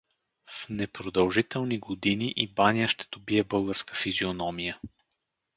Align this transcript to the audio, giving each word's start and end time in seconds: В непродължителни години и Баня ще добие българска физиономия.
В 0.49 0.69
непродължителни 0.69 1.79
години 1.79 2.33
и 2.37 2.53
Баня 2.53 2.87
ще 2.87 3.05
добие 3.11 3.43
българска 3.43 3.95
физиономия. 3.95 4.79